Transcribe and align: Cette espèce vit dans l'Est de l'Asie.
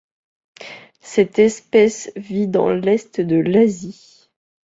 Cette 1.01 1.37
espèce 1.37 2.11
vit 2.15 2.47
dans 2.47 2.71
l'Est 2.71 3.21
de 3.21 3.35
l'Asie. 3.35 4.29